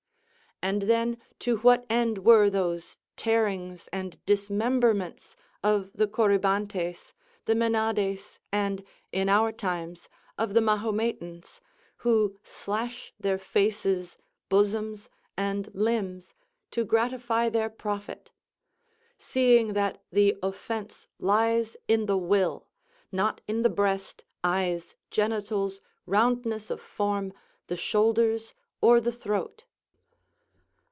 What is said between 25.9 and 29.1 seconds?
roundness of form, the shoulders, or